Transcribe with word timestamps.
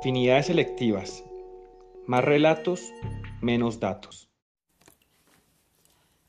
Afinidades 0.00 0.46
selectivas. 0.46 1.24
Más 2.06 2.24
relatos, 2.24 2.90
menos 3.42 3.80
datos. 3.80 4.30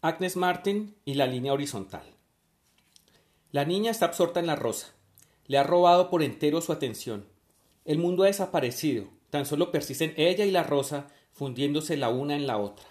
Agnes 0.01 0.35
Martin 0.35 0.97
y 1.05 1.13
la 1.13 1.25
línea 1.25 1.53
horizontal. 1.53 2.03
La 3.53 3.63
niña 3.63 3.91
está 3.91 4.07
absorta 4.07 4.41
en 4.41 4.47
la 4.47 4.57
rosa. 4.57 4.93
Le 5.45 5.57
ha 5.57 5.63
robado 5.63 6.09
por 6.09 6.21
entero 6.21 6.59
su 6.59 6.73
atención. 6.73 7.29
El 7.85 7.97
mundo 7.97 8.23
ha 8.23 8.25
desaparecido. 8.25 9.05
Tan 9.29 9.45
solo 9.45 9.71
persisten 9.71 10.13
ella 10.17 10.43
y 10.43 10.51
la 10.51 10.63
rosa 10.63 11.07
fundiéndose 11.31 11.95
la 11.95 12.09
una 12.09 12.35
en 12.35 12.47
la 12.47 12.57
otra. 12.57 12.89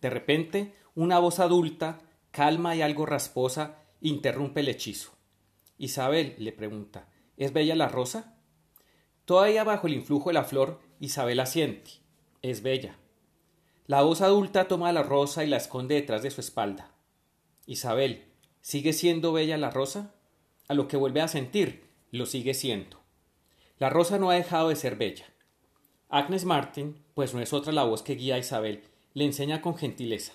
De 0.00 0.10
repente, 0.10 0.74
una 0.96 1.20
voz 1.20 1.38
adulta, 1.38 2.00
calma 2.32 2.74
y 2.74 2.82
algo 2.82 3.06
rasposa, 3.06 3.84
interrumpe 4.00 4.62
el 4.62 4.68
hechizo. 4.68 5.12
Isabel 5.78 6.34
le 6.38 6.50
pregunta 6.50 7.08
¿Es 7.36 7.52
bella 7.52 7.76
la 7.76 7.86
rosa? 7.86 8.35
Todavía 9.26 9.64
bajo 9.64 9.88
el 9.88 9.94
influjo 9.94 10.30
de 10.30 10.34
la 10.34 10.44
flor, 10.44 10.80
Isabel 11.00 11.40
asiente. 11.40 11.90
Es 12.42 12.62
bella. 12.62 12.96
La 13.88 14.02
voz 14.02 14.20
adulta 14.20 14.68
toma 14.68 14.92
la 14.92 15.02
rosa 15.02 15.44
y 15.44 15.48
la 15.48 15.56
esconde 15.56 15.96
detrás 15.96 16.22
de 16.22 16.30
su 16.30 16.40
espalda. 16.40 16.92
Isabel, 17.66 18.24
¿sigue 18.62 18.92
siendo 18.92 19.32
bella 19.32 19.58
la 19.58 19.70
rosa? 19.70 20.14
A 20.68 20.74
lo 20.74 20.86
que 20.86 20.96
vuelve 20.96 21.20
a 21.20 21.28
sentir, 21.28 21.88
lo 22.12 22.24
sigue 22.24 22.54
siendo. 22.54 23.00
La 23.78 23.90
rosa 23.90 24.18
no 24.18 24.30
ha 24.30 24.34
dejado 24.34 24.68
de 24.68 24.76
ser 24.76 24.94
bella. 24.94 25.26
Agnes 26.08 26.44
Martin, 26.44 26.96
pues 27.14 27.34
no 27.34 27.40
es 27.40 27.52
otra 27.52 27.72
la 27.72 27.82
voz 27.82 28.02
que 28.02 28.14
guía 28.14 28.36
a 28.36 28.38
Isabel, 28.38 28.84
le 29.12 29.24
enseña 29.24 29.60
con 29.60 29.76
gentileza. 29.76 30.34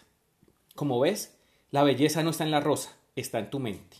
Como 0.75 0.99
ves, 0.99 1.37
la 1.71 1.83
belleza 1.83 2.23
no 2.23 2.31
está 2.31 2.43
en 2.43 2.51
la 2.51 2.59
rosa, 2.59 2.97
está 3.15 3.39
en 3.39 3.49
tu 3.49 3.59
mente. 3.59 3.97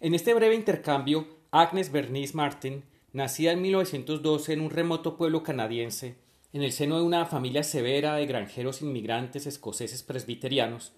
En 0.00 0.14
este 0.14 0.32
breve 0.32 0.54
intercambio, 0.54 1.28
Agnes 1.50 1.92
Bernice 1.92 2.34
Martin, 2.34 2.84
nacida 3.18 3.50
en 3.50 3.60
1912 3.60 4.52
en 4.52 4.60
un 4.60 4.70
remoto 4.70 5.16
pueblo 5.16 5.42
canadiense, 5.42 6.16
en 6.52 6.62
el 6.62 6.70
seno 6.70 6.98
de 6.98 7.02
una 7.02 7.26
familia 7.26 7.64
severa 7.64 8.14
de 8.14 8.26
granjeros 8.26 8.80
inmigrantes 8.80 9.44
escoceses 9.46 10.04
presbiterianos, 10.04 10.92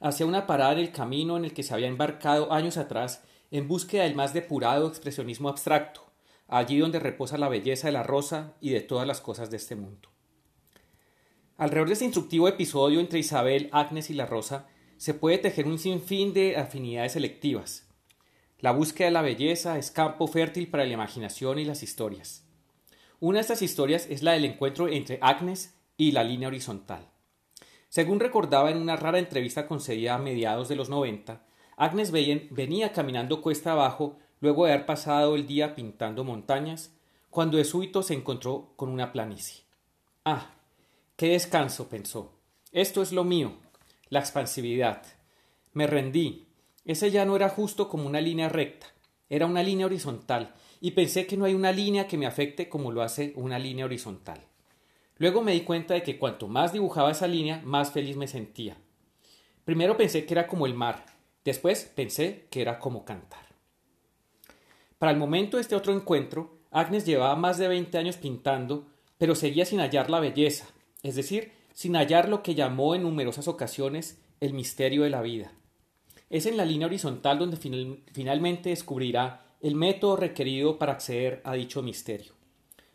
hacía 0.00 0.24
una 0.24 0.46
parada 0.46 0.74
en 0.74 0.78
el 0.78 0.92
camino 0.92 1.36
en 1.36 1.44
el 1.44 1.52
que 1.52 1.64
se 1.64 1.74
había 1.74 1.88
embarcado 1.88 2.52
años 2.52 2.76
atrás 2.76 3.24
en 3.50 3.66
búsqueda 3.66 4.04
del 4.04 4.14
más 4.14 4.32
depurado 4.32 4.86
expresionismo 4.86 5.48
abstracto, 5.48 6.02
allí 6.46 6.78
donde 6.78 7.00
reposa 7.00 7.38
la 7.38 7.48
belleza 7.48 7.88
de 7.88 7.92
la 7.92 8.04
rosa 8.04 8.54
y 8.60 8.70
de 8.70 8.80
todas 8.80 9.06
las 9.06 9.20
cosas 9.20 9.50
de 9.50 9.56
este 9.56 9.74
mundo. 9.74 10.10
Alrededor 11.56 11.88
de 11.88 11.94
este 11.94 12.04
instructivo 12.04 12.46
episodio 12.46 13.00
entre 13.00 13.18
Isabel, 13.18 13.68
Agnes 13.72 14.10
y 14.10 14.14
la 14.14 14.26
rosa 14.26 14.68
se 14.96 15.12
puede 15.12 15.38
tejer 15.38 15.66
un 15.66 15.80
sinfín 15.80 16.32
de 16.34 16.56
afinidades 16.56 17.12
selectivas. 17.12 17.88
La 18.64 18.72
búsqueda 18.72 19.08
de 19.08 19.12
la 19.12 19.20
belleza 19.20 19.76
es 19.76 19.90
campo 19.90 20.26
fértil 20.26 20.68
para 20.68 20.86
la 20.86 20.94
imaginación 20.94 21.58
y 21.58 21.66
las 21.66 21.82
historias. 21.82 22.46
Una 23.20 23.36
de 23.36 23.42
estas 23.42 23.60
historias 23.60 24.06
es 24.08 24.22
la 24.22 24.32
del 24.32 24.46
encuentro 24.46 24.88
entre 24.88 25.18
Agnes 25.20 25.78
y 25.98 26.12
la 26.12 26.24
línea 26.24 26.48
horizontal. 26.48 27.06
Según 27.90 28.20
recordaba 28.20 28.70
en 28.70 28.78
una 28.78 28.96
rara 28.96 29.18
entrevista 29.18 29.66
concedida 29.66 30.14
a 30.14 30.18
mediados 30.18 30.70
de 30.70 30.76
los 30.76 30.88
90, 30.88 31.44
Agnes 31.76 32.10
venía 32.10 32.92
caminando 32.92 33.42
cuesta 33.42 33.72
abajo 33.72 34.16
luego 34.40 34.64
de 34.64 34.72
haber 34.72 34.86
pasado 34.86 35.34
el 35.34 35.46
día 35.46 35.74
pintando 35.74 36.24
montañas, 36.24 36.96
cuando 37.28 37.58
de 37.58 37.64
súbito 37.64 38.02
se 38.02 38.14
encontró 38.14 38.72
con 38.76 38.88
una 38.88 39.12
planicie. 39.12 39.64
Ah, 40.24 40.52
qué 41.16 41.28
descanso, 41.32 41.90
pensó. 41.90 42.32
Esto 42.72 43.02
es 43.02 43.12
lo 43.12 43.24
mío, 43.24 43.58
la 44.08 44.20
expansividad. 44.20 45.02
Me 45.74 45.86
rendí. 45.86 46.48
Ese 46.84 47.10
ya 47.10 47.24
no 47.24 47.36
era 47.36 47.48
justo 47.48 47.88
como 47.88 48.06
una 48.06 48.20
línea 48.20 48.48
recta, 48.48 48.86
era 49.28 49.46
una 49.46 49.62
línea 49.62 49.86
horizontal, 49.86 50.54
y 50.80 50.90
pensé 50.90 51.26
que 51.26 51.36
no 51.36 51.46
hay 51.46 51.54
una 51.54 51.72
línea 51.72 52.06
que 52.06 52.18
me 52.18 52.26
afecte 52.26 52.68
como 52.68 52.92
lo 52.92 53.02
hace 53.02 53.32
una 53.36 53.58
línea 53.58 53.86
horizontal. 53.86 54.40
Luego 55.16 55.42
me 55.42 55.52
di 55.52 55.60
cuenta 55.62 55.94
de 55.94 56.02
que 56.02 56.18
cuanto 56.18 56.48
más 56.48 56.72
dibujaba 56.72 57.10
esa 57.10 57.26
línea, 57.26 57.62
más 57.64 57.92
feliz 57.92 58.16
me 58.16 58.26
sentía. 58.26 58.76
Primero 59.64 59.96
pensé 59.96 60.26
que 60.26 60.34
era 60.34 60.46
como 60.46 60.66
el 60.66 60.74
mar, 60.74 61.06
después 61.44 61.90
pensé 61.94 62.46
que 62.50 62.60
era 62.60 62.78
como 62.78 63.04
cantar. 63.04 63.46
Para 64.98 65.12
el 65.12 65.18
momento 65.18 65.56
de 65.56 65.62
este 65.62 65.76
otro 65.76 65.94
encuentro, 65.94 66.58
Agnes 66.70 67.06
llevaba 67.06 67.36
más 67.36 67.56
de 67.56 67.68
20 67.68 67.96
años 67.96 68.16
pintando, 68.16 68.86
pero 69.16 69.34
seguía 69.34 69.64
sin 69.64 69.80
hallar 69.80 70.10
la 70.10 70.20
belleza, 70.20 70.66
es 71.02 71.14
decir, 71.14 71.52
sin 71.72 71.94
hallar 71.94 72.28
lo 72.28 72.42
que 72.42 72.54
llamó 72.54 72.94
en 72.94 73.02
numerosas 73.02 73.48
ocasiones 73.48 74.20
el 74.40 74.52
misterio 74.54 75.04
de 75.04 75.10
la 75.10 75.22
vida. 75.22 75.52
Es 76.34 76.46
en 76.46 76.56
la 76.56 76.64
línea 76.64 76.88
horizontal 76.88 77.38
donde 77.38 77.56
finalmente 77.56 78.70
descubrirá 78.70 79.54
el 79.60 79.76
método 79.76 80.16
requerido 80.16 80.80
para 80.80 80.94
acceder 80.94 81.40
a 81.44 81.54
dicho 81.54 81.80
misterio. 81.80 82.32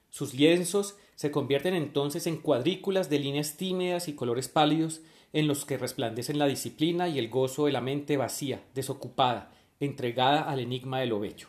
Sus 0.10 0.34
lienzos 0.34 0.98
se 1.16 1.32
convierten 1.32 1.74
entonces 1.74 2.28
en 2.28 2.36
cuadrículas 2.36 3.10
de 3.10 3.20
líneas 3.20 3.56
tímidas 3.56 4.10
y 4.10 4.14
colores 4.14 4.50
pálidos 4.50 5.00
en 5.32 5.48
los 5.48 5.64
que 5.64 5.78
resplandecen 5.78 6.38
la 6.38 6.48
disciplina 6.48 7.08
y 7.08 7.18
el 7.18 7.30
gozo 7.30 7.68
de 7.68 7.72
la 7.72 7.80
mente 7.80 8.18
vacía, 8.18 8.62
desocupada, 8.76 9.54
entregada 9.80 10.42
al 10.42 10.60
enigma 10.60 11.00
de 11.00 11.06
lo 11.06 11.22
bello. 11.22 11.48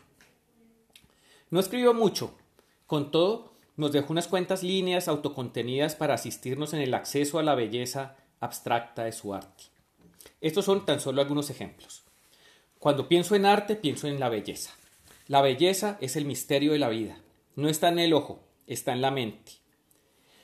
No 1.49 1.59
escribió 1.59 1.93
mucho, 1.93 2.37
con 2.87 3.11
todo, 3.11 3.51
nos 3.75 3.91
dejó 3.91 4.13
unas 4.13 4.29
cuantas 4.29 4.63
líneas 4.63 5.09
autocontenidas 5.09 5.97
para 5.97 6.13
asistirnos 6.13 6.73
en 6.73 6.79
el 6.79 6.93
acceso 6.93 7.37
a 7.37 7.43
la 7.43 7.53
belleza 7.53 8.15
abstracta 8.39 9.03
de 9.03 9.11
su 9.11 9.33
arte. 9.33 9.65
Estos 10.41 10.65
son 10.65 10.85
tan 10.85 10.99
solo 10.99 11.21
algunos 11.21 11.49
ejemplos. 11.49 12.03
Cuando 12.79 13.07
pienso 13.07 13.35
en 13.35 13.45
arte, 13.45 13.75
pienso 13.75 14.07
en 14.07 14.19
la 14.19 14.27
belleza. 14.27 14.71
La 15.27 15.41
belleza 15.41 15.97
es 16.01 16.15
el 16.15 16.25
misterio 16.25 16.73
de 16.73 16.79
la 16.79 16.89
vida. 16.89 17.17
No 17.55 17.69
está 17.69 17.89
en 17.89 17.99
el 17.99 18.13
ojo, 18.13 18.43
está 18.67 18.91
en 18.91 19.01
la 19.01 19.11
mente. 19.11 19.53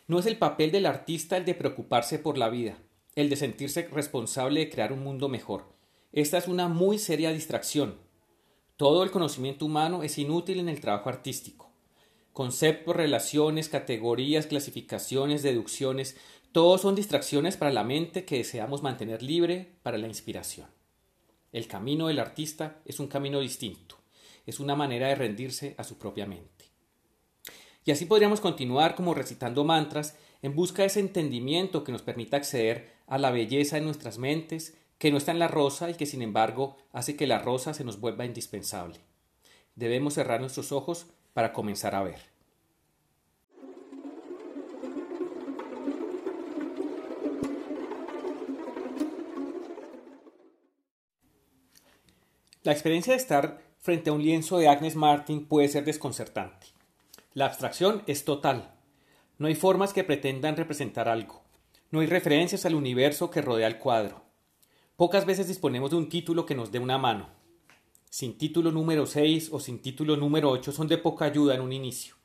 No 0.07 0.19
es 0.19 0.25
el 0.25 0.37
papel 0.37 0.71
del 0.71 0.85
artista 0.85 1.35
el 1.35 1.43
de 1.43 1.55
preocuparse 1.55 2.19
por 2.19 2.37
la 2.37 2.47
vida, 2.47 2.77
el 3.15 3.29
de 3.29 3.35
sentirse 3.35 3.89
responsable 3.91 4.61
de 4.61 4.69
crear 4.69 4.93
un 4.93 5.03
mundo 5.03 5.27
mejor. 5.27 5.65
Esta 6.13 6.37
es 6.37 6.47
una 6.47 6.69
muy 6.69 6.99
seria 6.99 7.33
distracción, 7.33 7.97
todo 8.77 9.03
el 9.03 9.09
conocimiento 9.09 9.65
humano 9.65 10.03
es 10.03 10.19
inútil 10.19 10.59
en 10.59 10.69
el 10.69 10.79
trabajo 10.79 11.09
artístico. 11.09 11.71
Conceptos, 12.31 12.95
relaciones, 12.95 13.69
categorías, 13.69 14.45
clasificaciones, 14.45 15.41
deducciones, 15.41 16.15
todos 16.57 16.81
son 16.81 16.95
distracciones 16.95 17.55
para 17.55 17.71
la 17.71 17.83
mente 17.83 18.25
que 18.25 18.37
deseamos 18.37 18.81
mantener 18.81 19.21
libre 19.21 19.75
para 19.83 19.99
la 19.99 20.07
inspiración. 20.07 20.65
El 21.51 21.67
camino 21.67 22.07
del 22.07 22.17
artista 22.17 22.79
es 22.83 22.99
un 22.99 23.05
camino 23.05 23.39
distinto, 23.41 23.97
es 24.43 24.59
una 24.59 24.75
manera 24.75 25.07
de 25.07 25.13
rendirse 25.13 25.75
a 25.77 25.83
su 25.83 25.99
propia 25.99 26.25
mente. 26.25 26.65
Y 27.85 27.91
así 27.91 28.05
podríamos 28.05 28.41
continuar 28.41 28.95
como 28.95 29.13
recitando 29.13 29.65
mantras 29.65 30.17
en 30.41 30.55
busca 30.55 30.81
de 30.81 30.87
ese 30.87 30.99
entendimiento 30.99 31.83
que 31.83 31.91
nos 31.91 32.01
permita 32.01 32.37
acceder 32.37 32.91
a 33.05 33.19
la 33.19 33.29
belleza 33.29 33.75
de 33.75 33.83
nuestras 33.83 34.17
mentes 34.17 34.75
que 34.97 35.11
no 35.11 35.19
está 35.19 35.33
en 35.33 35.37
la 35.37 35.47
rosa 35.47 35.91
y 35.91 35.93
que 35.93 36.07
sin 36.07 36.23
embargo 36.23 36.75
hace 36.91 37.15
que 37.15 37.27
la 37.27 37.37
rosa 37.37 37.75
se 37.75 37.83
nos 37.83 37.99
vuelva 37.99 38.25
indispensable. 38.25 38.97
Debemos 39.75 40.15
cerrar 40.15 40.41
nuestros 40.41 40.71
ojos 40.71 41.05
para 41.35 41.53
comenzar 41.53 41.93
a 41.93 42.01
ver. 42.01 42.36
La 52.67 52.73
experiencia 52.73 53.13
de 53.13 53.17
estar 53.17 53.61
frente 53.79 54.09
a 54.09 54.13
un 54.13 54.21
lienzo 54.21 54.57
de 54.57 54.67
Agnes 54.67 54.97
Martin 54.97 55.45
puede 55.45 55.69
ser 55.69 55.85
desconcertante. 55.85 56.67
La 57.33 57.45
abstracción 57.45 58.03
es 58.07 58.25
total. 58.25 58.73
No 59.37 59.47
hay 59.47 59.55
formas 59.55 59.93
que 59.93 60.03
pretendan 60.03 60.57
representar 60.57 61.07
algo. 61.07 61.43
No 61.91 62.01
hay 62.01 62.07
referencias 62.07 62.65
al 62.65 62.75
universo 62.75 63.31
que 63.31 63.41
rodea 63.41 63.67
el 63.67 63.77
cuadro. 63.77 64.21
Pocas 64.97 65.25
veces 65.25 65.47
disponemos 65.47 65.91
de 65.91 65.95
un 65.95 66.09
título 66.09 66.45
que 66.45 66.55
nos 66.55 66.69
dé 66.69 66.79
una 66.79 66.97
mano. 66.97 67.29
Sin 68.09 68.37
título 68.37 68.69
número 68.69 69.05
6 69.05 69.47
o 69.53 69.61
sin 69.61 69.81
título 69.81 70.17
número 70.17 70.49
8 70.49 70.73
son 70.73 70.89
de 70.89 70.97
poca 70.97 71.23
ayuda 71.23 71.55
en 71.55 71.61
un 71.61 71.71
inicio. 71.71 72.15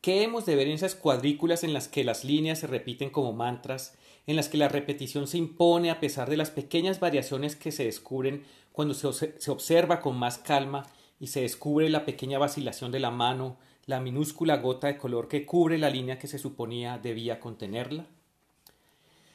¿Qué 0.00 0.22
hemos 0.22 0.46
de 0.46 0.54
ver 0.54 0.68
en 0.68 0.74
esas 0.74 0.94
cuadrículas 0.94 1.64
en 1.64 1.72
las 1.72 1.88
que 1.88 2.04
las 2.04 2.22
líneas 2.22 2.60
se 2.60 2.68
repiten 2.68 3.10
como 3.10 3.32
mantras, 3.32 3.98
en 4.28 4.36
las 4.36 4.48
que 4.48 4.58
la 4.58 4.68
repetición 4.68 5.26
se 5.26 5.38
impone 5.38 5.90
a 5.90 5.98
pesar 5.98 6.30
de 6.30 6.36
las 6.36 6.52
pequeñas 6.52 7.00
variaciones 7.00 7.56
que 7.56 7.72
se 7.72 7.82
descubren 7.82 8.44
cuando 8.78 8.94
se, 8.94 9.40
se 9.40 9.50
observa 9.50 10.00
con 10.00 10.16
más 10.16 10.38
calma 10.38 10.86
y 11.18 11.26
se 11.26 11.40
descubre 11.40 11.90
la 11.90 12.04
pequeña 12.04 12.38
vacilación 12.38 12.92
de 12.92 13.00
la 13.00 13.10
mano, 13.10 13.56
la 13.86 13.98
minúscula 13.98 14.58
gota 14.58 14.86
de 14.86 14.98
color 14.98 15.26
que 15.26 15.44
cubre 15.44 15.78
la 15.78 15.90
línea 15.90 16.20
que 16.20 16.28
se 16.28 16.38
suponía 16.38 16.96
debía 16.96 17.40
contenerla? 17.40 18.06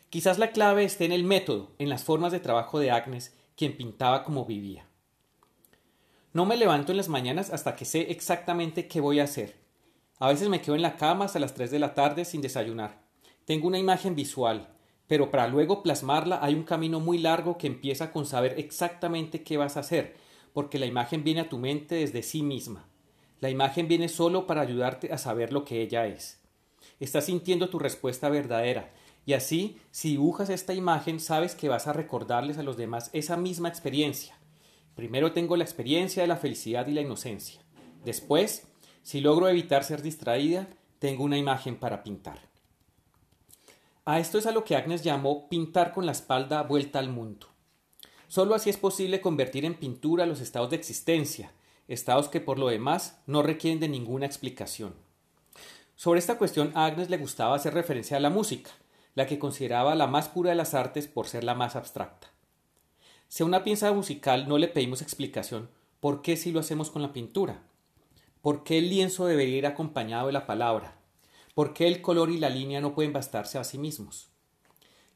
Quizás 0.10 0.40
la 0.40 0.54
clave 0.54 0.86
esté 0.86 1.04
en 1.04 1.12
el 1.12 1.26
método, 1.26 1.72
en 1.78 1.90
las 1.90 2.06
formas 2.06 2.32
de 2.32 2.40
trabajo 2.40 2.80
de 2.80 2.92
Agnes, 2.92 3.36
quien 3.58 3.76
pintaba 3.76 4.24
como 4.24 4.46
vivía. 4.46 4.86
No 6.32 6.46
me 6.46 6.56
levanto 6.56 6.94
en 6.94 6.98
las 6.98 7.10
mañanas 7.10 7.50
hasta 7.50 7.76
que 7.76 7.84
sé 7.84 8.12
exactamente 8.12 8.88
qué 8.88 9.02
voy 9.02 9.20
a 9.20 9.26
hacer. 9.26 9.58
A 10.20 10.30
veces 10.30 10.48
me 10.48 10.62
quedo 10.62 10.76
en 10.76 10.82
la 10.82 10.96
cama 10.96 11.26
hasta 11.26 11.40
las 11.40 11.54
3 11.54 11.70
de 11.70 11.80
la 11.80 11.94
tarde 11.96 12.24
sin 12.24 12.40
desayunar. 12.40 13.02
Tengo 13.44 13.68
una 13.68 13.78
imagen 13.78 14.16
visual, 14.16 14.73
pero 15.08 15.32
para 15.32 15.48
luego 15.48 15.84
plasmarla 15.84 16.40
hay 16.42 16.54
un 16.54 16.64
camino 16.64 17.00
muy 17.00 17.18
largo 17.18 17.58
que 17.58 17.68
empieza 17.68 18.12
con 18.12 18.26
saber 18.26 18.56
exactamente 18.58 19.44
qué 19.44 19.58
vas 19.58 19.78
a 19.78 19.82
hacer, 19.82 20.16
porque 20.54 20.80
la 20.80 20.86
imagen 20.86 21.24
viene 21.24 21.42
a 21.42 21.50
tu 21.50 21.58
mente 21.58 21.96
desde 21.96 22.24
sí 22.24 22.42
misma. 22.44 22.86
La 23.40 23.50
imagen 23.50 23.88
viene 23.88 24.08
solo 24.08 24.48
para 24.48 24.62
ayudarte 24.62 25.12
a 25.12 25.18
saber 25.18 25.52
lo 25.52 25.66
que 25.66 25.82
ella 25.82 26.08
es. 26.08 26.40
Estás 27.00 27.26
sintiendo 27.26 27.70
tu 27.70 27.80
respuesta 27.80 28.30
verdadera 28.30 28.92
y 29.26 29.34
así, 29.34 29.78
si 29.92 30.12
dibujas 30.12 30.50
esta 30.50 30.74
imagen, 30.74 31.20
sabes 31.20 31.56
que 31.56 31.70
vas 31.70 31.88
a 31.88 31.94
recordarles 31.94 32.58
a 32.58 32.64
los 32.64 32.78
demás 32.78 33.10
esa 33.14 33.38
misma 33.38 33.70
experiencia. 33.70 34.38
Primero 34.96 35.32
tengo 35.32 35.56
la 35.58 35.64
experiencia 35.64 36.22
de 36.22 36.28
la 36.28 36.38
felicidad 36.38 36.88
y 36.88 36.92
la 36.92 37.02
inocencia. 37.02 37.62
Después, 38.04 38.68
si 39.02 39.22
logro 39.22 39.48
evitar 39.48 39.84
ser 39.84 40.02
distraída, 40.02 40.68
tengo 41.00 41.24
una 41.24 41.38
imagen 41.38 41.78
para 41.78 42.04
pintar. 42.04 42.53
A 44.06 44.20
esto 44.20 44.38
es 44.38 44.46
a 44.46 44.52
lo 44.52 44.66
que 44.66 44.76
Agnes 44.76 45.02
llamó 45.02 45.48
pintar 45.48 45.94
con 45.94 46.06
la 46.06 46.12
espalda 46.12 46.62
vuelta 46.64 47.00
al 47.00 47.08
mundo. 47.08 47.48
Solo 48.28 48.54
así 48.54 48.70
es 48.70 48.76
posible 48.76 49.22
convertir 49.22 49.64
en 49.64 49.76
pintura 49.76 50.26
los 50.26 50.42
estados 50.42 50.70
de 50.70 50.76
existencia, 50.76 51.54
estados 51.88 52.28
que 52.28 52.42
por 52.42 52.60
lo 52.60 52.68
demás 52.68 53.22
no 53.28 53.44
requieren 53.44 53.80
de 53.80 53.88
ninguna 53.88 54.26
explicación. 54.26 54.94
Sobre 55.96 56.20
esta 56.20 56.38
cuestión 56.38 56.74
Agnes 56.76 57.10
le 57.10 57.18
gustaba 57.18 57.56
hacer 57.56 57.74
referencia 57.74 58.18
a 58.18 58.20
la 58.20 58.30
música, 58.30 58.72
la 59.16 59.26
que 59.26 59.40
consideraba 59.40 59.96
la 59.96 60.08
más 60.08 60.28
pura 60.28 60.50
de 60.50 60.58
las 60.58 60.74
artes 60.74 61.08
por 61.08 61.28
ser 61.28 61.46
la 61.46 61.56
más 61.56 61.78
abstracta. 61.78 62.28
Si 63.30 63.44
a 63.44 63.46
una 63.46 63.64
pieza 63.64 63.94
musical 63.94 64.50
no 64.50 64.58
le 64.58 64.68
pedimos 64.68 65.02
explicación, 65.02 65.70
¿por 66.02 66.22
qué 66.22 66.36
si 66.36 66.52
lo 66.52 66.60
hacemos 66.60 66.90
con 66.92 67.02
la 67.02 67.14
pintura? 67.14 67.62
¿Por 68.42 68.66
qué 68.66 68.80
el 68.80 68.90
lienzo 68.90 69.28
debería 69.28 69.60
ir 69.60 69.66
acompañado 69.66 70.28
de 70.28 70.34
la 70.34 70.46
palabra? 70.46 70.98
¿Por 71.54 71.74
qué 71.74 71.88
el 71.88 72.02
color 72.02 72.32
y 72.32 72.40
la 72.40 72.50
línea 72.50 72.82
no 72.82 72.96
pueden 72.96 73.14
bastarse 73.14 73.60
a 73.60 73.64
sí 73.64 73.78
mismos? 73.78 74.30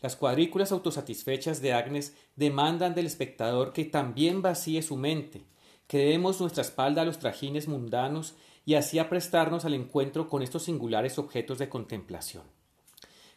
Las 0.02 0.16
cuadrículas 0.16 0.72
autosatisfechas 0.72 1.62
de 1.62 1.74
Agnes 1.74 2.16
demandan 2.36 2.94
del 2.94 3.08
espectador 3.08 3.74
que 3.74 3.86
también 3.86 4.44
vacíe 4.44 4.84
su 4.84 4.96
mente, 4.96 5.46
que 5.88 5.98
demos 5.98 6.40
nuestra 6.40 6.62
espalda 6.62 7.02
a 7.02 7.06
los 7.06 7.18
trajines 7.18 7.68
mundanos 7.68 8.36
y 8.66 8.76
así 8.76 9.00
aprestarnos 9.00 9.66
al 9.66 9.74
encuentro 9.74 10.28
con 10.28 10.44
estos 10.44 10.64
singulares 10.64 11.18
objetos 11.18 11.58
de 11.58 11.70
contemplación. 11.70 12.44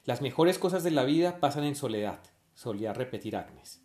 Las 0.05 0.21
mejores 0.21 0.59
cosas 0.59 0.83
de 0.85 0.91
la 0.91 1.05
vida 1.05 1.41
pasan 1.41 1.65
en 1.65 1.77
soledad, 1.77 2.21
solía 2.55 2.93
repetir 2.93 3.37
Agnes. 3.37 3.81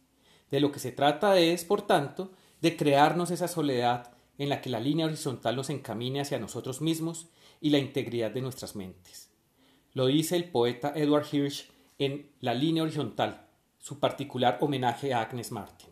De 0.51 0.59
lo 0.59 0.71
que 0.71 0.79
se 0.79 0.91
trata 0.91 1.37
es, 1.39 1.63
por 1.63 1.83
tanto, 1.83 2.33
de 2.61 2.75
crearnos 2.75 3.31
esa 3.31 3.47
soledad 3.47 4.11
en 4.37 4.49
la 4.49 4.59
que 4.59 4.69
la 4.69 4.79
línea 4.79 5.05
horizontal 5.05 5.55
nos 5.55 5.69
encamine 5.69 6.19
hacia 6.19 6.39
nosotros 6.39 6.81
mismos 6.81 7.29
y 7.61 7.69
la 7.69 7.77
integridad 7.77 8.31
de 8.31 8.41
nuestras 8.41 8.75
mentes. 8.75 9.29
Lo 9.93 10.07
dice 10.07 10.35
el 10.35 10.45
poeta 10.45 10.93
Edward 10.95 11.25
Hirsch 11.31 11.69
en 11.99 12.29
La 12.41 12.53
línea 12.53 12.83
horizontal, 12.83 13.47
su 13.79 13.99
particular 13.99 14.57
homenaje 14.61 15.13
a 15.13 15.21
Agnes 15.21 15.51
Martin. 15.51 15.89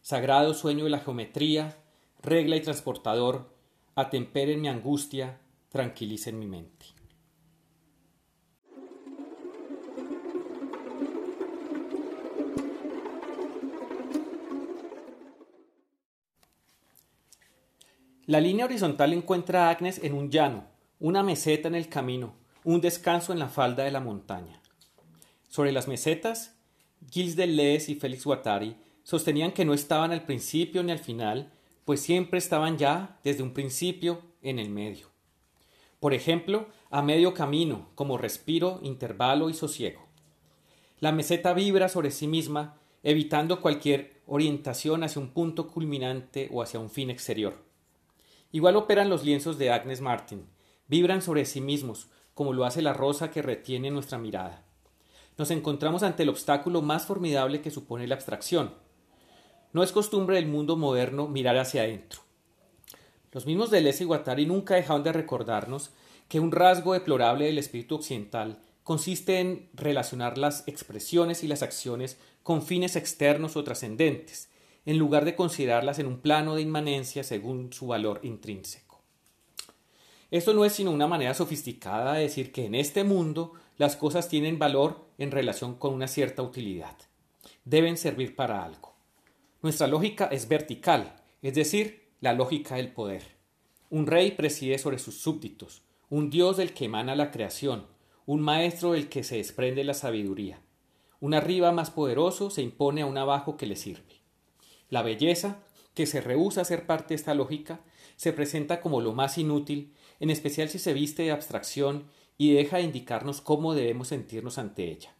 Sagrado 0.00 0.54
sueño 0.54 0.84
de 0.84 0.90
la 0.90 1.00
geometría, 1.00 1.76
regla 2.22 2.56
y 2.56 2.60
transportador, 2.60 3.50
atemperen 3.94 4.60
mi 4.60 4.68
angustia, 4.68 5.40
tranquilicen 5.70 6.38
mi 6.38 6.46
mente. 6.46 6.99
La 18.30 18.40
línea 18.40 18.64
horizontal 18.64 19.12
encuentra 19.12 19.66
a 19.66 19.70
Agnes 19.70 19.98
en 20.04 20.14
un 20.14 20.30
llano, 20.30 20.62
una 21.00 21.24
meseta 21.24 21.66
en 21.66 21.74
el 21.74 21.88
camino, 21.88 22.36
un 22.62 22.80
descanso 22.80 23.32
en 23.32 23.40
la 23.40 23.48
falda 23.48 23.82
de 23.82 23.90
la 23.90 23.98
montaña. 23.98 24.62
Sobre 25.48 25.72
las 25.72 25.88
mesetas, 25.88 26.56
Gilles 27.10 27.34
Deleuze 27.34 27.90
y 27.90 27.96
Félix 27.96 28.24
Guattari 28.24 28.76
sostenían 29.02 29.50
que 29.50 29.64
no 29.64 29.74
estaban 29.74 30.12
al 30.12 30.26
principio 30.26 30.84
ni 30.84 30.92
al 30.92 31.00
final, 31.00 31.50
pues 31.84 32.02
siempre 32.02 32.38
estaban 32.38 32.78
ya 32.78 33.18
desde 33.24 33.42
un 33.42 33.52
principio 33.52 34.22
en 34.42 34.60
el 34.60 34.70
medio. 34.70 35.08
Por 35.98 36.14
ejemplo, 36.14 36.68
a 36.88 37.02
medio 37.02 37.34
camino, 37.34 37.88
como 37.96 38.16
respiro, 38.16 38.78
intervalo 38.84 39.50
y 39.50 39.54
sosiego. 39.54 40.06
La 41.00 41.10
meseta 41.10 41.52
vibra 41.52 41.88
sobre 41.88 42.12
sí 42.12 42.28
misma, 42.28 42.76
evitando 43.02 43.60
cualquier 43.60 44.22
orientación 44.24 45.02
hacia 45.02 45.20
un 45.20 45.30
punto 45.30 45.66
culminante 45.66 46.48
o 46.52 46.62
hacia 46.62 46.78
un 46.78 46.90
fin 46.90 47.10
exterior. 47.10 47.68
Igual 48.52 48.76
operan 48.76 49.08
los 49.08 49.24
lienzos 49.24 49.58
de 49.58 49.70
Agnes 49.70 50.00
Martin, 50.00 50.46
vibran 50.88 51.22
sobre 51.22 51.44
sí 51.44 51.60
mismos, 51.60 52.08
como 52.34 52.52
lo 52.52 52.64
hace 52.64 52.82
la 52.82 52.92
rosa 52.92 53.30
que 53.30 53.42
retiene 53.42 53.90
nuestra 53.90 54.18
mirada. 54.18 54.64
Nos 55.38 55.50
encontramos 55.50 56.02
ante 56.02 56.24
el 56.24 56.28
obstáculo 56.28 56.82
más 56.82 57.06
formidable 57.06 57.62
que 57.62 57.70
supone 57.70 58.06
la 58.06 58.16
abstracción. 58.16 58.74
No 59.72 59.82
es 59.82 59.92
costumbre 59.92 60.36
del 60.36 60.46
mundo 60.46 60.76
moderno 60.76 61.28
mirar 61.28 61.56
hacia 61.56 61.82
adentro. 61.82 62.20
Los 63.32 63.46
mismos 63.46 63.70
Deleuze 63.70 64.02
y 64.02 64.06
Guattari 64.06 64.46
nunca 64.46 64.74
dejaron 64.74 65.04
de 65.04 65.12
recordarnos 65.12 65.92
que 66.28 66.40
un 66.40 66.50
rasgo 66.50 66.92
deplorable 66.92 67.46
del 67.46 67.58
espíritu 67.58 67.94
occidental 67.94 68.58
consiste 68.82 69.38
en 69.38 69.70
relacionar 69.72 70.36
las 70.36 70.66
expresiones 70.66 71.44
y 71.44 71.48
las 71.48 71.62
acciones 71.62 72.18
con 72.42 72.62
fines 72.62 72.96
externos 72.96 73.56
o 73.56 73.62
trascendentes, 73.62 74.49
en 74.86 74.98
lugar 74.98 75.24
de 75.24 75.34
considerarlas 75.34 75.98
en 75.98 76.06
un 76.06 76.20
plano 76.20 76.54
de 76.54 76.62
inmanencia 76.62 77.22
según 77.22 77.72
su 77.72 77.86
valor 77.86 78.20
intrínseco. 78.22 78.90
Esto 80.30 80.54
no 80.54 80.64
es 80.64 80.72
sino 80.72 80.92
una 80.92 81.08
manera 81.08 81.34
sofisticada 81.34 82.14
de 82.14 82.22
decir 82.22 82.52
que 82.52 82.66
en 82.66 82.74
este 82.74 83.02
mundo 83.02 83.54
las 83.78 83.96
cosas 83.96 84.28
tienen 84.28 84.58
valor 84.58 85.06
en 85.18 85.32
relación 85.32 85.74
con 85.74 85.92
una 85.92 86.06
cierta 86.06 86.42
utilidad. 86.42 86.96
Deben 87.64 87.96
servir 87.96 88.36
para 88.36 88.64
algo. 88.64 88.94
Nuestra 89.62 89.86
lógica 89.86 90.26
es 90.26 90.48
vertical, 90.48 91.16
es 91.42 91.54
decir, 91.54 92.10
la 92.20 92.32
lógica 92.32 92.76
del 92.76 92.92
poder. 92.92 93.22
Un 93.90 94.06
rey 94.06 94.30
preside 94.30 94.78
sobre 94.78 94.98
sus 94.98 95.20
súbditos, 95.20 95.82
un 96.10 96.30
dios 96.30 96.56
del 96.56 96.72
que 96.74 96.84
emana 96.84 97.16
la 97.16 97.30
creación, 97.30 97.86
un 98.24 98.40
maestro 98.40 98.92
del 98.92 99.08
que 99.08 99.24
se 99.24 99.36
desprende 99.36 99.82
la 99.82 99.94
sabiduría. 99.94 100.60
Un 101.18 101.34
arriba 101.34 101.72
más 101.72 101.90
poderoso 101.90 102.50
se 102.50 102.62
impone 102.62 103.02
a 103.02 103.06
un 103.06 103.18
abajo 103.18 103.56
que 103.56 103.66
le 103.66 103.76
sirve. 103.76 104.19
La 104.90 105.02
belleza, 105.02 105.62
que 105.94 106.06
se 106.06 106.20
rehúsa 106.20 106.60
a 106.60 106.64
ser 106.64 106.86
parte 106.86 107.10
de 107.10 107.14
esta 107.14 107.34
lógica, 107.34 107.80
se 108.16 108.32
presenta 108.32 108.80
como 108.80 109.00
lo 109.00 109.14
más 109.14 109.38
inútil, 109.38 109.94
en 110.18 110.30
especial 110.30 110.68
si 110.68 110.78
se 110.78 110.92
viste 110.92 111.22
de 111.22 111.30
abstracción 111.30 112.04
y 112.36 112.52
deja 112.52 112.76
de 112.76 112.82
indicarnos 112.82 113.40
cómo 113.40 113.74
debemos 113.74 114.08
sentirnos 114.08 114.58
ante 114.58 114.90
ella. 114.90 115.14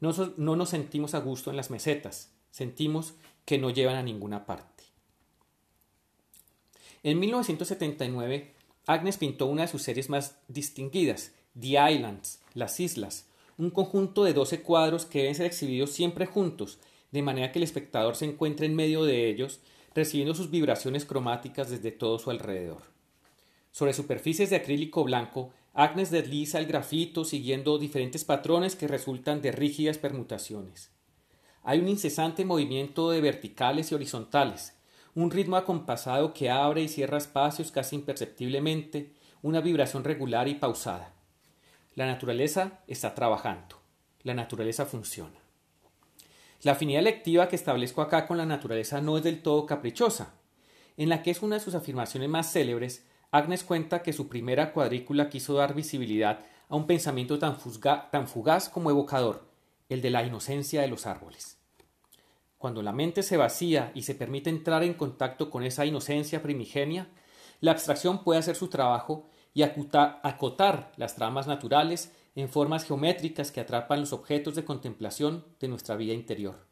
No, 0.00 0.12
no 0.36 0.56
nos 0.56 0.70
sentimos 0.70 1.14
a 1.14 1.20
gusto 1.20 1.50
en 1.50 1.56
las 1.56 1.70
mesetas, 1.70 2.32
sentimos 2.50 3.14
que 3.44 3.58
no 3.58 3.70
llevan 3.70 3.96
a 3.96 4.02
ninguna 4.02 4.46
parte. 4.46 4.84
En 7.02 7.18
1979, 7.18 8.54
Agnes 8.86 9.18
pintó 9.18 9.46
una 9.46 9.62
de 9.62 9.68
sus 9.68 9.82
series 9.82 10.08
más 10.08 10.38
distinguidas, 10.48 11.32
The 11.58 11.92
Islands, 11.92 12.40
Las 12.54 12.80
Islas, 12.80 13.26
un 13.58 13.70
conjunto 13.70 14.24
de 14.24 14.32
12 14.32 14.62
cuadros 14.62 15.04
que 15.06 15.20
deben 15.20 15.34
ser 15.34 15.46
exhibidos 15.46 15.90
siempre 15.90 16.26
juntos 16.26 16.78
de 17.14 17.22
manera 17.22 17.52
que 17.52 17.60
el 17.60 17.62
espectador 17.62 18.16
se 18.16 18.24
encuentre 18.24 18.66
en 18.66 18.74
medio 18.74 19.04
de 19.04 19.30
ellos, 19.30 19.60
recibiendo 19.94 20.34
sus 20.34 20.50
vibraciones 20.50 21.04
cromáticas 21.04 21.70
desde 21.70 21.92
todo 21.92 22.18
su 22.18 22.28
alrededor. 22.28 22.82
Sobre 23.70 23.92
superficies 23.92 24.50
de 24.50 24.56
acrílico 24.56 25.04
blanco, 25.04 25.52
Agnes 25.74 26.10
desliza 26.10 26.58
el 26.58 26.66
grafito 26.66 27.24
siguiendo 27.24 27.78
diferentes 27.78 28.24
patrones 28.24 28.74
que 28.74 28.88
resultan 28.88 29.42
de 29.42 29.52
rígidas 29.52 29.96
permutaciones. 29.96 30.90
Hay 31.62 31.78
un 31.78 31.88
incesante 31.88 32.44
movimiento 32.44 33.10
de 33.10 33.20
verticales 33.20 33.92
y 33.92 33.94
horizontales, 33.94 34.76
un 35.14 35.30
ritmo 35.30 35.54
acompasado 35.54 36.34
que 36.34 36.50
abre 36.50 36.82
y 36.82 36.88
cierra 36.88 37.18
espacios 37.18 37.70
casi 37.70 37.94
imperceptiblemente, 37.94 39.12
una 39.40 39.60
vibración 39.60 40.02
regular 40.02 40.48
y 40.48 40.56
pausada. 40.56 41.14
La 41.94 42.06
naturaleza 42.06 42.80
está 42.88 43.14
trabajando, 43.14 43.80
la 44.24 44.34
naturaleza 44.34 44.84
funciona. 44.84 45.43
La 46.64 46.72
afinidad 46.72 47.00
electiva 47.00 47.46
que 47.46 47.56
establezco 47.56 48.00
acá 48.00 48.26
con 48.26 48.38
la 48.38 48.46
naturaleza 48.46 49.02
no 49.02 49.18
es 49.18 49.22
del 49.22 49.42
todo 49.42 49.66
caprichosa. 49.66 50.32
En 50.96 51.10
la 51.10 51.22
que 51.22 51.30
es 51.30 51.42
una 51.42 51.56
de 51.56 51.60
sus 51.60 51.74
afirmaciones 51.74 52.30
más 52.30 52.50
célebres, 52.50 53.04
Agnes 53.30 53.64
cuenta 53.64 54.02
que 54.02 54.14
su 54.14 54.28
primera 54.28 54.72
cuadrícula 54.72 55.28
quiso 55.28 55.52
dar 55.52 55.74
visibilidad 55.74 56.38
a 56.70 56.76
un 56.76 56.86
pensamiento 56.86 57.38
tan, 57.38 57.58
tan 58.10 58.28
fugaz 58.28 58.70
como 58.70 58.88
evocador, 58.88 59.46
el 59.90 60.00
de 60.00 60.08
la 60.08 60.24
inocencia 60.24 60.80
de 60.80 60.88
los 60.88 61.06
árboles. 61.06 61.58
Cuando 62.56 62.80
la 62.80 62.92
mente 62.92 63.22
se 63.22 63.36
vacía 63.36 63.92
y 63.94 64.04
se 64.04 64.14
permite 64.14 64.48
entrar 64.48 64.84
en 64.84 64.94
contacto 64.94 65.50
con 65.50 65.64
esa 65.64 65.84
inocencia 65.84 66.42
primigenia, 66.42 67.08
la 67.60 67.72
abstracción 67.72 68.24
puede 68.24 68.40
hacer 68.40 68.56
su 68.56 68.68
trabajo 68.68 69.28
y 69.52 69.64
acotar 69.64 70.92
las 70.96 71.14
tramas 71.14 71.46
naturales 71.46 72.10
en 72.34 72.48
formas 72.48 72.84
geométricas 72.84 73.50
que 73.50 73.60
atrapan 73.60 74.00
los 74.00 74.12
objetos 74.12 74.54
de 74.54 74.64
contemplación 74.64 75.44
de 75.60 75.68
nuestra 75.68 75.96
vida 75.96 76.12
interior. 76.12 76.66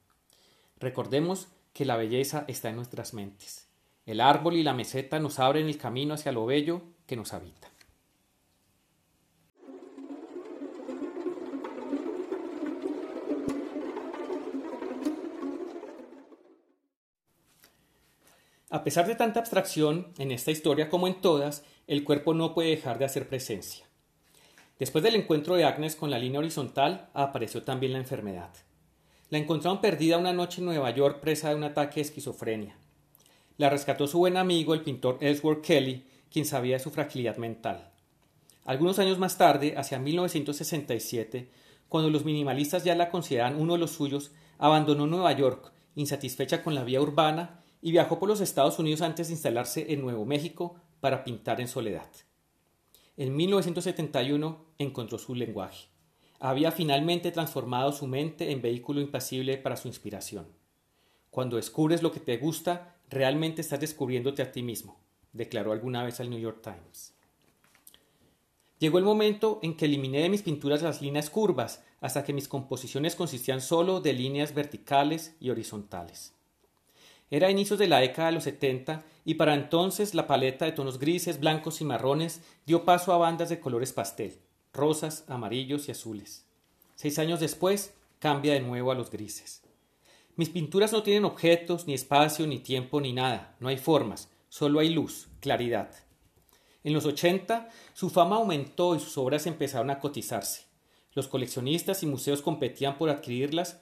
Recordemos 0.78 1.49
que 1.73 1.85
la 1.85 1.97
belleza 1.97 2.45
está 2.49 2.71
en 2.71 2.76
nuestras 2.76 3.14
mentes. 3.14 3.69
El 4.04 4.21
árbol 4.21 4.54
y 4.54 4.62
la 4.62 4.75
meseta 4.75 5.21
nos 5.21 5.38
abren 5.38 5.66
el 5.66 5.78
camino 5.78 6.14
hacia 6.14 6.33
lo 6.33 6.45
bello 6.45 6.83
que 7.07 7.16
nos 7.16 7.33
habita. 7.33 7.71
A 18.71 18.85
pesar 18.85 19.07
de 19.07 19.14
tanta 19.14 19.38
abstracción, 19.38 20.14
en 20.16 20.33
esta 20.33 20.50
historia 20.50 20.88
como 20.88 21.07
en 21.07 21.21
todas, 21.21 21.62
el 21.87 22.04
cuerpo 22.04 22.33
no 22.33 22.54
puede 22.54 22.71
dejar 22.71 22.99
de 22.99 23.04
hacer 23.04 23.28
presencia. 23.28 23.91
Después 24.83 25.05
del 25.05 25.15
encuentro 25.15 25.55
de 25.55 25.62
Agnes 25.62 25.95
con 25.95 26.11
la 26.11 26.19
línea 26.19 26.41
horizontal, 26.41 27.09
apareció 27.15 27.62
también 27.62 27.93
la 27.93 28.01
enfermedad. 28.01 28.51
La 29.31 29.39
encontraron 29.39 29.81
perdida 29.81 30.19
una 30.19 30.33
noche 30.33 30.61
en 30.61 30.65
Nueva 30.65 30.91
York 30.91 31.21
presa 31.21 31.51
de 31.51 31.55
un 31.55 31.62
ataque 31.62 32.01
de 32.01 32.01
esquizofrenia. 32.01 32.77
La 33.59 33.71
rescató 33.71 34.09
su 34.09 34.19
buen 34.19 34.37
amigo, 34.37 34.75
el 34.75 34.81
pintor 34.81 35.19
Ellsworth 35.21 35.65
Kelly, 35.65 36.05
quien 36.33 36.45
sabía 36.45 36.79
de 36.79 36.83
su 36.83 36.91
fragilidad 36.91 37.37
mental. 37.37 37.93
Algunos 38.65 38.99
años 38.99 39.21
más 39.21 39.39
tarde, 39.39 39.75
hacia 39.77 40.01
1967, 40.01 41.49
cuando 41.89 42.11
los 42.11 42.25
minimalistas 42.25 42.83
ya 42.83 42.97
la 42.97 43.09
consideraban 43.09 43.61
uno 43.61 43.75
de 43.75 43.79
los 43.79 43.93
suyos, 43.93 44.33
abandonó 44.59 45.07
Nueva 45.07 45.31
York, 45.31 45.73
insatisfecha 45.95 46.65
con 46.65 46.75
la 46.75 46.83
vía 46.83 47.01
urbana, 47.01 47.61
y 47.81 47.93
viajó 47.93 48.19
por 48.19 48.29
los 48.29 48.41
Estados 48.41 48.81
Unidos 48.81 49.03
antes 49.03 49.29
de 49.29 49.35
instalarse 49.35 49.93
en 49.93 50.01
Nuevo 50.01 50.27
México 50.27 50.75
para 50.99 51.23
pintar 51.23 51.61
en 51.61 51.69
soledad. 51.69 52.09
En 53.19 53.37
1971 53.37 54.64
encontró 54.78 55.19
su 55.19 55.35
lenguaje. 55.35 55.88
Había 56.40 56.73
finalmente 56.73 57.31
transformado 57.31 57.92
su 57.92 58.07
mente 58.07 58.50
en 58.50 58.62
vehículo 58.62 59.02
impasible 59.02 59.59
para 59.59 59.76
su 59.76 59.87
inspiración. 59.87 60.47
Cuando 61.31 61.57
descubres 61.57 62.02
lo 62.02 62.11
que 62.11 62.21
te 62.21 62.38
gusta, 62.38 62.97
realmente 63.11 63.61
estás 63.61 63.81
descubriéndote 63.81 64.40
a 64.40 64.50
ti 64.50 64.62
mismo, 64.62 64.99
declaró 65.33 65.73
alguna 65.73 66.02
vez 66.02 66.21
al 66.21 66.31
New 66.31 66.38
York 66.38 66.62
Times. 66.62 67.12
Llegó 68.78 68.97
el 68.97 69.04
momento 69.04 69.61
en 69.62 69.76
que 69.76 69.85
eliminé 69.85 70.21
de 70.23 70.31
mis 70.31 70.42
pinturas 70.42 70.83
las 70.83 71.02
líneas 71.02 71.28
curvas, 71.28 71.85
hasta 72.00 72.25
que 72.25 72.33
mis 72.33 72.49
composiciones 72.49 73.14
consistían 73.14 73.61
solo 73.61 74.00
de 74.00 74.14
líneas 74.14 74.54
verticales 74.54 75.37
y 75.38 75.50
horizontales. 75.50 76.35
Era 77.33 77.51
inicios 77.51 77.79
de 77.79 77.89
la 77.89 78.01
década 78.01 78.29
de 78.29 78.35
los 78.35 78.45
70 78.45 79.07
y 79.25 79.35
para 79.37 79.55
entonces 79.55 80.12
la 80.15 80.27
paleta 80.27 80.67
de 80.67 80.73
tonos 80.73 80.99
grises, 80.99 81.41
blancos 81.41 81.81
y 81.81 81.85
marrones 81.87 82.43
dio 82.67 82.85
paso 82.85 83.11
a 83.11 83.17
bandas 83.17 83.49
de 83.49 83.59
colores 83.59 83.95
pastel, 83.95 84.39
rosas, 84.75 85.25
amarillos 85.29 85.89
y 85.89 85.93
azules. 85.93 86.45
Seis 86.95 87.19
años 87.19 87.41
después 87.41 87.95
cambia 88.19 88.53
de 88.53 88.61
nuevo 88.61 88.93
a 88.93 88.95
los 88.95 89.11
grises. 89.11 89.62
Mis 90.37 90.51
pinturas 90.51 90.93
no 90.93 91.03
tienen 91.03 91.25
objetos, 91.25 91.87
ni 91.87 91.95
espacio, 91.95 92.47
ni 92.47 92.59
tiempo, 92.59 93.01
ni 93.01 93.15
nada, 93.15 93.57
no 93.61 93.69
hay 93.69 93.79
formas, 93.79 94.29
solo 94.51 94.81
hay 94.81 94.91
luz, 94.91 95.29
claridad. 95.41 95.89
En 96.85 96.93
los 96.93 97.07
80 97.07 97.71
su 97.95 98.11
fama 98.11 98.37
aumentó 98.37 98.95
y 98.95 99.01
sus 99.01 99.17
obras 99.17 99.47
empezaron 99.47 99.89
a 99.89 100.01
cotizarse. 100.01 100.67
Los 101.15 101.29
coleccionistas 101.29 102.03
y 102.03 102.07
museos 102.07 102.43
competían 102.43 102.99
por 102.99 103.09
adquirirlas 103.09 103.81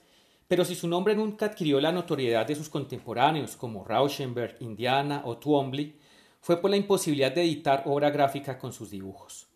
pero 0.51 0.65
si 0.65 0.75
su 0.75 0.89
nombre 0.89 1.15
nunca 1.15 1.45
adquirió 1.45 1.79
la 1.79 1.93
notoriedad 1.93 2.45
de 2.45 2.55
sus 2.55 2.67
contemporáneos 2.67 3.55
como 3.55 3.85
Rauschenberg, 3.85 4.57
Indiana 4.59 5.21
o 5.23 5.37
Twombly, 5.37 5.95
fue 6.41 6.59
por 6.59 6.69
la 6.69 6.75
imposibilidad 6.75 7.31
de 7.31 7.43
editar 7.43 7.83
obra 7.85 8.09
gráfica 8.09 8.57
con 8.59 8.73
sus 8.73 8.89
dibujos. 8.89 9.47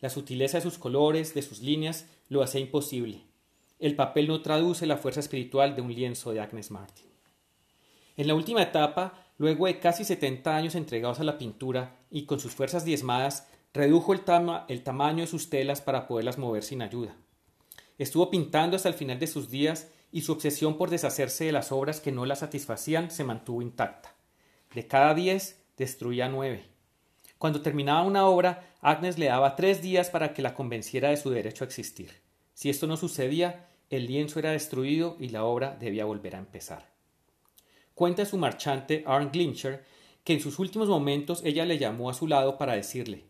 La 0.00 0.08
sutileza 0.08 0.56
de 0.56 0.62
sus 0.62 0.78
colores, 0.78 1.34
de 1.34 1.42
sus 1.42 1.60
líneas, 1.60 2.08
lo 2.30 2.42
hacía 2.42 2.62
imposible. 2.62 3.26
El 3.78 3.94
papel 3.94 4.26
no 4.26 4.40
traduce 4.40 4.86
la 4.86 4.96
fuerza 4.96 5.20
espiritual 5.20 5.76
de 5.76 5.82
un 5.82 5.94
lienzo 5.94 6.32
de 6.32 6.40
Agnes 6.40 6.70
Martin. 6.70 7.10
En 8.16 8.26
la 8.26 8.34
última 8.34 8.62
etapa, 8.62 9.26
luego 9.36 9.66
de 9.66 9.80
casi 9.80 10.02
70 10.02 10.56
años 10.56 10.74
entregados 10.76 11.20
a 11.20 11.24
la 11.24 11.36
pintura 11.36 11.98
y 12.10 12.24
con 12.24 12.40
sus 12.40 12.54
fuerzas 12.54 12.86
diezmadas, 12.86 13.48
redujo 13.74 14.14
el, 14.14 14.22
el 14.68 14.82
tamaño 14.82 15.24
de 15.24 15.26
sus 15.26 15.50
telas 15.50 15.82
para 15.82 16.06
poderlas 16.06 16.38
mover 16.38 16.62
sin 16.62 16.80
ayuda. 16.80 17.14
Estuvo 17.98 18.30
pintando 18.30 18.76
hasta 18.76 18.88
el 18.88 18.94
final 18.94 19.18
de 19.18 19.26
sus 19.26 19.50
días 19.50 19.90
y 20.12 20.20
su 20.20 20.32
obsesión 20.32 20.76
por 20.76 20.90
deshacerse 20.90 21.46
de 21.46 21.52
las 21.52 21.72
obras 21.72 22.00
que 22.00 22.12
no 22.12 22.26
la 22.26 22.36
satisfacían 22.36 23.10
se 23.10 23.24
mantuvo 23.24 23.62
intacta. 23.62 24.14
De 24.74 24.86
cada 24.86 25.14
diez, 25.14 25.64
destruía 25.76 26.28
nueve. 26.28 26.66
Cuando 27.38 27.62
terminaba 27.62 28.02
una 28.02 28.26
obra, 28.26 28.68
Agnes 28.82 29.18
le 29.18 29.26
daba 29.26 29.56
tres 29.56 29.82
días 29.82 30.10
para 30.10 30.34
que 30.34 30.42
la 30.42 30.54
convenciera 30.54 31.08
de 31.08 31.16
su 31.16 31.30
derecho 31.30 31.64
a 31.64 31.66
existir. 31.66 32.20
Si 32.52 32.68
esto 32.68 32.86
no 32.86 32.96
sucedía, 32.96 33.68
el 33.90 34.06
lienzo 34.06 34.38
era 34.38 34.50
destruido 34.50 35.16
y 35.18 35.30
la 35.30 35.44
obra 35.44 35.76
debía 35.80 36.04
volver 36.04 36.36
a 36.36 36.40
empezar. 36.40 36.92
Cuenta 37.94 38.24
su 38.26 38.36
marchante 38.36 39.02
Arne 39.06 39.30
Glincher 39.32 39.84
que 40.24 40.34
en 40.34 40.40
sus 40.40 40.58
últimos 40.58 40.88
momentos 40.88 41.42
ella 41.44 41.64
le 41.64 41.78
llamó 41.78 42.10
a 42.10 42.14
su 42.14 42.28
lado 42.28 42.58
para 42.58 42.74
decirle 42.74 43.24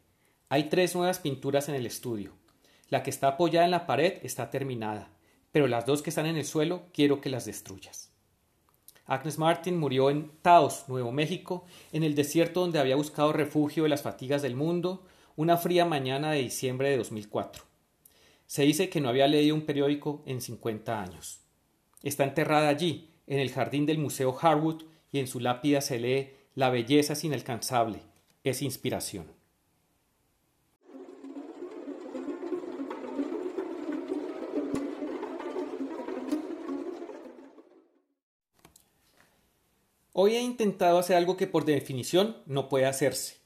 Hay 0.49 0.65
tres 0.65 0.95
nuevas 0.95 1.21
pinturas 1.21 1.69
en 1.69 1.77
el 1.77 1.87
estudio. 1.87 2.33
La 2.89 3.03
que 3.03 3.11
está 3.11 3.29
apoyada 3.29 3.65
en 3.65 3.71
la 3.71 3.87
pared 3.87 4.19
está 4.23 4.51
terminada 4.51 5.09
pero 5.53 5.69
las 5.69 5.87
dos 5.87 6.03
que 6.03 6.11
están 6.11 6.27
en 6.27 6.37
el 6.37 6.45
suelo 6.45 6.87
quiero 6.93 7.21
que 7.21 7.31
las 7.31 7.45
destruyas. 7.45 8.11
Agnes 9.07 9.39
Martin 9.39 9.79
murió 9.79 10.11
en 10.11 10.31
Taos, 10.43 10.85
Nuevo 10.89 11.13
México, 11.13 11.65
en 11.93 12.03
el 12.03 12.15
desierto 12.15 12.61
donde 12.61 12.79
había 12.79 12.97
buscado 12.97 13.33
refugio 13.33 13.83
de 13.83 13.89
las 13.89 14.03
fatigas 14.03 14.43
del 14.43 14.57
mundo, 14.57 15.05
una 15.37 15.57
fría 15.57 15.85
mañana 15.85 16.33
de 16.33 16.41
diciembre 16.41 16.91
de 16.91 16.97
2004. 16.97 17.65
Se 18.47 18.63
dice 18.63 18.89
que 18.89 19.01
no 19.01 19.09
había 19.09 19.29
leído 19.29 19.55
un 19.55 19.63
periódico 19.63 20.23
en 20.27 20.41
50 20.41 21.01
años. 21.01 21.41
Está 22.03 22.25
enterrada 22.25 22.69
allí, 22.69 23.11
en 23.27 23.39
el 23.39 23.51
jardín 23.51 23.87
del 23.87 23.99
Museo 23.99 24.37
Harwood, 24.41 24.83
y 25.11 25.19
en 25.19 25.27
su 25.27 25.41
lápida 25.41 25.81
se 25.81 25.99
lee 25.99 26.31
La 26.55 26.71
belleza 26.71 27.13
es 27.13 27.25
inalcanzable, 27.25 28.01
es 28.45 28.63
inspiración. 28.63 29.27
Hoy 40.14 40.37
he 40.37 40.42
intentado 40.42 40.99
hacer 40.99 41.16
algo 41.16 41.38
que 41.38 41.47
por 41.47 41.64
definición 41.64 42.37
no 42.45 42.69
puede 42.69 42.85
hacerse. 42.85 43.38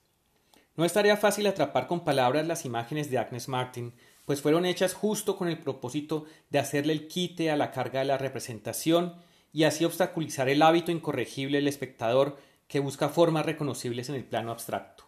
No 0.74 0.84
es 0.84 0.92
tarea 0.92 1.16
fácil 1.16 1.46
atrapar 1.46 1.86
con 1.86 2.04
palabras 2.04 2.44
las 2.44 2.64
imágenes 2.64 3.08
de 3.08 3.18
Agnes 3.18 3.46
Martin, 3.46 3.94
pues 4.24 4.42
fueron 4.42 4.66
hechas 4.66 4.92
justo 4.92 5.36
con 5.36 5.46
el 5.46 5.58
propósito 5.58 6.24
de 6.50 6.58
hacerle 6.58 6.92
el 6.92 7.06
quite 7.06 7.52
a 7.52 7.56
la 7.56 7.70
carga 7.70 8.00
de 8.00 8.06
la 8.06 8.18
representación 8.18 9.14
y 9.52 9.62
así 9.62 9.84
obstaculizar 9.84 10.48
el 10.48 10.60
hábito 10.60 10.90
incorregible 10.90 11.58
del 11.58 11.68
espectador 11.68 12.36
que 12.66 12.80
busca 12.80 13.08
formas 13.10 13.46
reconocibles 13.46 14.08
en 14.08 14.16
el 14.16 14.24
plano 14.24 14.50
abstracto. 14.50 15.04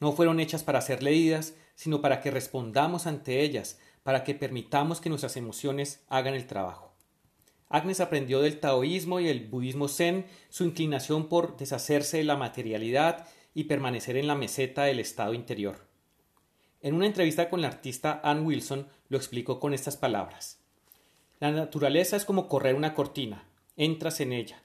No 0.00 0.12
fueron 0.12 0.40
hechas 0.40 0.64
para 0.64 0.80
ser 0.80 1.02
leídas, 1.02 1.54
sino 1.74 2.00
para 2.00 2.22
que 2.22 2.30
respondamos 2.30 3.06
ante 3.06 3.42
ellas, 3.42 3.78
para 4.02 4.24
que 4.24 4.34
permitamos 4.34 5.02
que 5.02 5.10
nuestras 5.10 5.36
emociones 5.36 6.02
hagan 6.08 6.32
el 6.32 6.46
trabajo. 6.46 6.91
Agnes 7.72 8.00
aprendió 8.00 8.42
del 8.42 8.60
taoísmo 8.60 9.18
y 9.18 9.28
el 9.28 9.48
budismo 9.48 9.88
zen 9.88 10.26
su 10.50 10.64
inclinación 10.64 11.30
por 11.30 11.56
deshacerse 11.56 12.18
de 12.18 12.24
la 12.24 12.36
materialidad 12.36 13.26
y 13.54 13.64
permanecer 13.64 14.18
en 14.18 14.26
la 14.26 14.34
meseta 14.34 14.84
del 14.84 15.00
estado 15.00 15.32
interior. 15.32 15.88
En 16.82 16.94
una 16.94 17.06
entrevista 17.06 17.48
con 17.48 17.62
la 17.62 17.68
artista 17.68 18.20
Ann 18.24 18.44
Wilson 18.44 18.88
lo 19.08 19.16
explicó 19.16 19.58
con 19.58 19.72
estas 19.72 19.96
palabras. 19.96 20.60
La 21.40 21.50
naturaleza 21.50 22.14
es 22.14 22.26
como 22.26 22.46
correr 22.46 22.74
una 22.74 22.92
cortina, 22.92 23.48
entras 23.78 24.20
en 24.20 24.34
ella. 24.34 24.62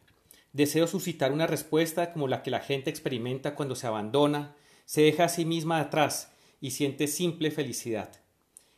Deseo 0.52 0.86
suscitar 0.86 1.32
una 1.32 1.48
respuesta 1.48 2.12
como 2.12 2.28
la 2.28 2.44
que 2.44 2.52
la 2.52 2.60
gente 2.60 2.90
experimenta 2.90 3.56
cuando 3.56 3.76
se 3.76 3.88
abandona, 3.88 4.54
se 4.84 5.04
deja 5.04 5.24
a 5.24 5.30
sí 5.30 5.46
misma 5.46 5.80
atrás 5.80 6.34
y 6.60 6.72
siente 6.72 7.08
simple 7.08 7.52
felicidad. 7.52 8.12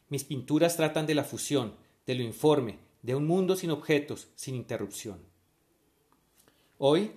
Mis 0.07 0.23
pinturas 0.23 0.77
tratan 0.77 1.07
de 1.07 1.15
la 1.15 1.23
fusión, 1.23 1.77
de 2.05 2.13
lo 2.13 2.21
informe, 2.21 2.77
de 3.01 3.15
un 3.15 3.25
mundo 3.27 3.55
sin 3.55 3.71
objetos, 3.71 4.29
sin 4.35 4.55
interrupción. 4.55 5.19
Hoy, 6.77 7.11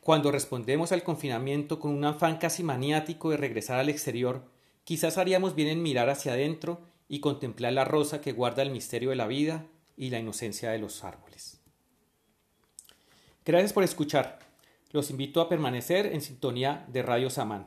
cuando 0.00 0.30
respondemos 0.30 0.92
al 0.92 1.02
confinamiento 1.02 1.78
con 1.78 1.92
un 1.92 2.04
afán 2.04 2.38
casi 2.38 2.62
maniático 2.62 3.30
de 3.30 3.36
regresar 3.36 3.78
al 3.78 3.88
exterior, 3.88 4.44
quizás 4.84 5.18
haríamos 5.18 5.54
bien 5.54 5.68
en 5.68 5.82
mirar 5.82 6.08
hacia 6.08 6.32
adentro 6.32 6.80
y 7.08 7.20
contemplar 7.20 7.72
la 7.72 7.84
rosa 7.84 8.20
que 8.20 8.32
guarda 8.32 8.62
el 8.62 8.70
misterio 8.70 9.10
de 9.10 9.16
la 9.16 9.26
vida 9.26 9.66
y 9.96 10.10
la 10.10 10.18
inocencia 10.18 10.70
de 10.70 10.78
los 10.78 11.04
árboles. 11.04 11.60
Gracias 13.44 13.72
por 13.72 13.84
escuchar. 13.84 14.38
Los 14.90 15.10
invito 15.10 15.40
a 15.40 15.48
permanecer 15.48 16.06
en 16.06 16.20
sintonía 16.20 16.86
de 16.88 17.02
Radio 17.02 17.28
Samán. 17.28 17.66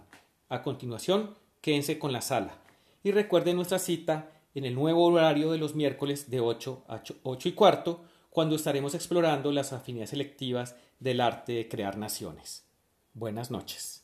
A 0.50 0.62
continuación, 0.64 1.36
quédense 1.62 2.00
con 2.00 2.12
la 2.12 2.22
sala 2.22 2.58
y 3.04 3.12
recuerden 3.12 3.56
nuestra 3.56 3.80
cita 3.80 4.32
en 4.56 4.66
el 4.66 4.76
nuevo 4.76 5.06
horario 5.06 5.52
de 5.52 5.58
los 5.58 5.76
miércoles 5.76 6.30
de 6.30 6.40
8 6.40 6.86
a 6.88 7.02
8 7.24 7.50
y 7.50 7.52
cuarto, 7.54 8.04
cuando 8.30 8.56
estaremos 8.56 8.96
explorando 8.96 9.52
las 9.52 9.74
afinidades 9.74 10.12
selectivas 10.12 10.76
del 11.00 11.22
arte 11.22 11.54
de 11.54 11.68
crear 11.68 11.98
naciones. 11.98 12.66
Buenas 13.14 13.52
noches. 13.52 14.01